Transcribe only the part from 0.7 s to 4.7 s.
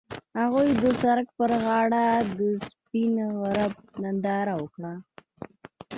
د سړک پر غاړه د سپین غروب ننداره